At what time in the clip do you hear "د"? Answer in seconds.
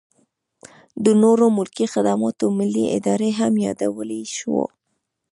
1.03-1.05